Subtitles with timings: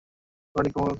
[0.03, 0.89] এথেন্সের পৌরাণিক রক্ষাকর্তা।